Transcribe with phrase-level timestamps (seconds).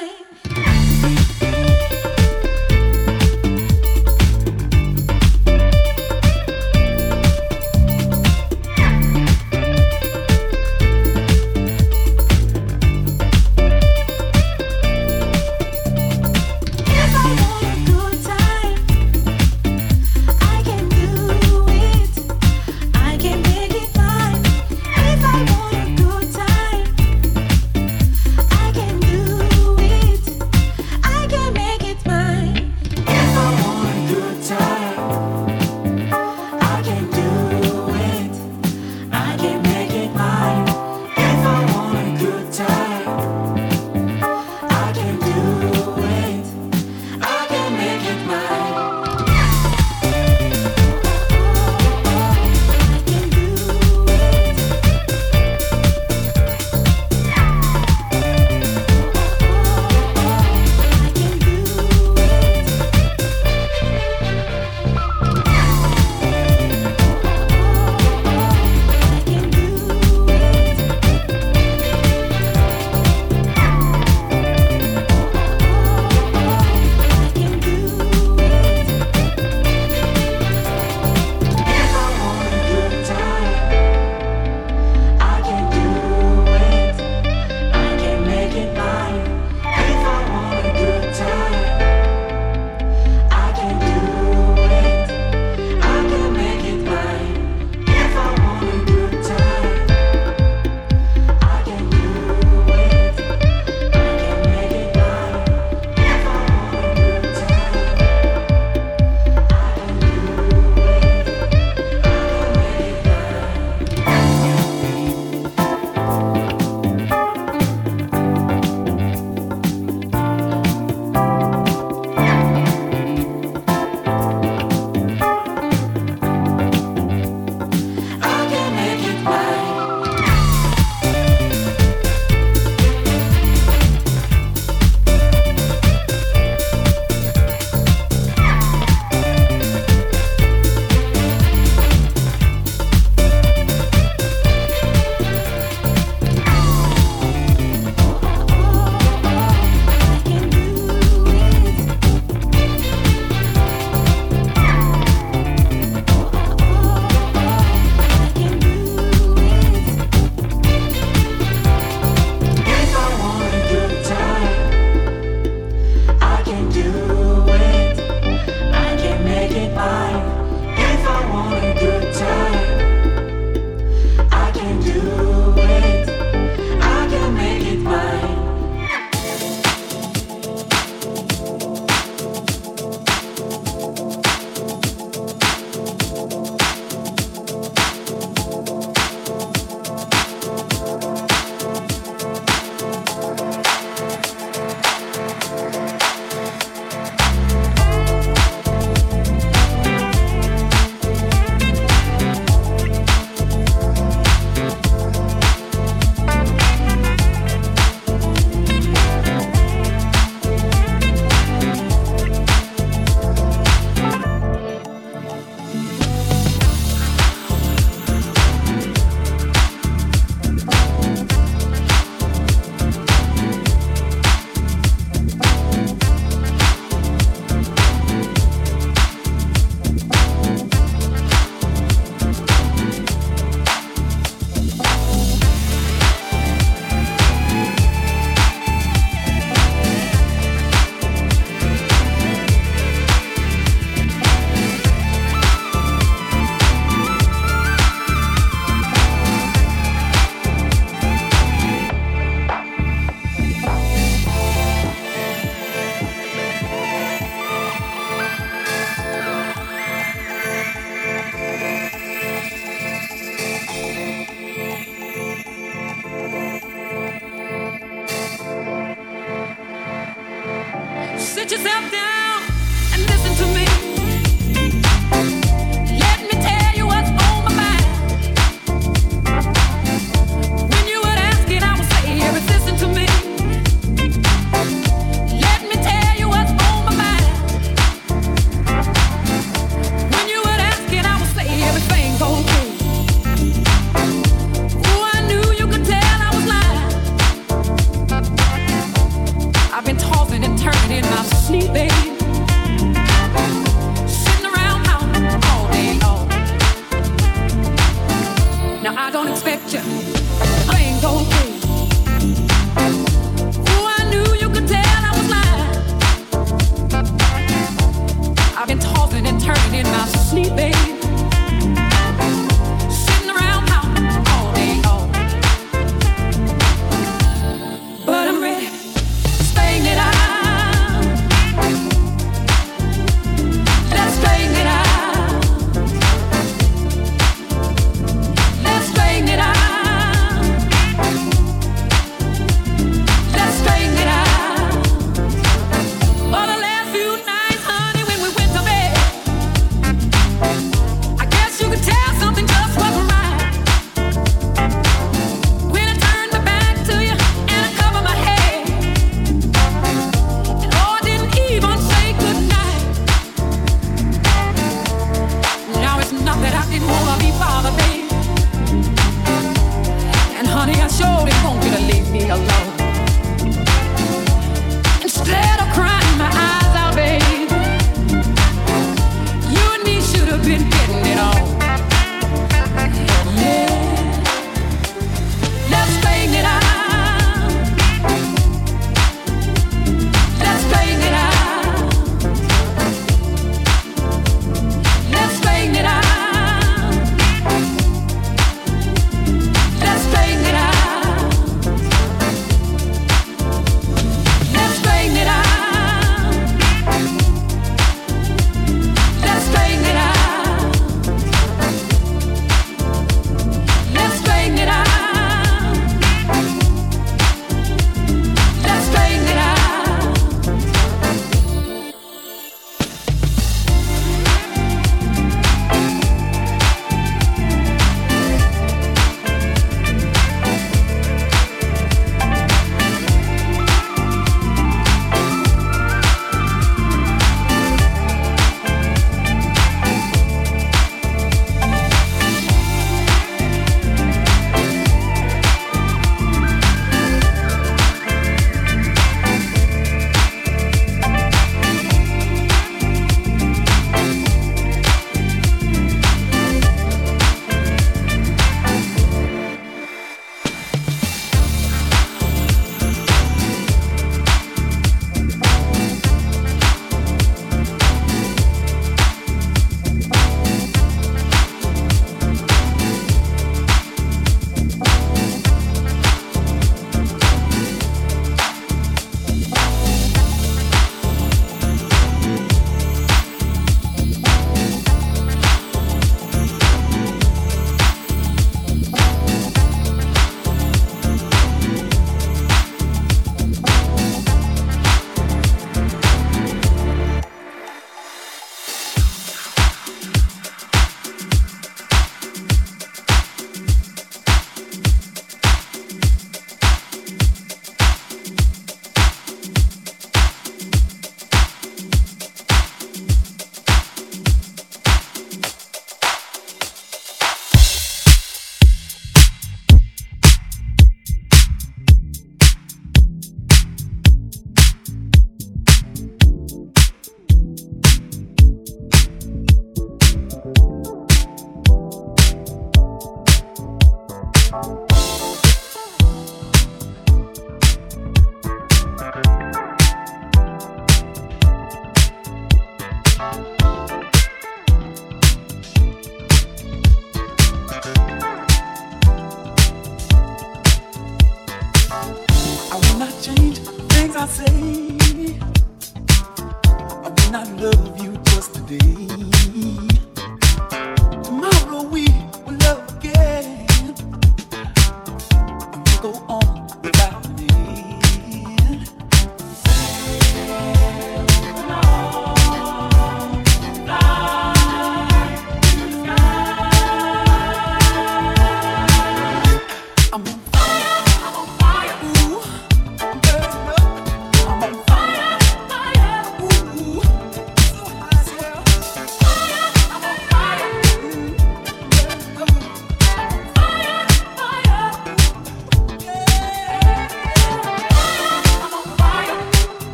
[0.00, 0.47] time.